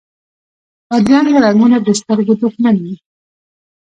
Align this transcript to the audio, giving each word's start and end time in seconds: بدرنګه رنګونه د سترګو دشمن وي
بدرنګه 0.89 1.39
رنګونه 1.45 1.77
د 1.81 1.87
سترګو 1.99 2.33
دشمن 2.43 2.75
وي 2.83 2.95